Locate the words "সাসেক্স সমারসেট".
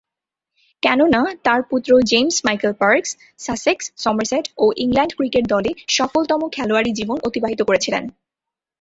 3.39-4.45